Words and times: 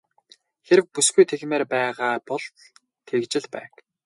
Хэрэв 0.67 0.85
бүсгүй 0.93 1.25
тэгмээр 1.31 1.63
байгаа 1.73 2.13
бол 2.29 2.43
тэгж 3.07 3.31
л 3.43 3.47
байг. 3.53 3.73